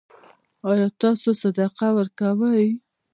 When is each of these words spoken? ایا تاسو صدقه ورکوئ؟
ایا 0.69 0.87
تاسو 1.01 1.29
صدقه 1.41 1.87
ورکوئ؟ 1.97 2.65